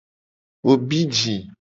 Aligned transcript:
Wo 0.65 0.73
bi 0.87 0.99
ji. 1.15 1.35